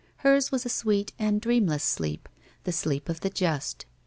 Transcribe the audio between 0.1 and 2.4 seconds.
Hers was a sweet and dreamless sleep,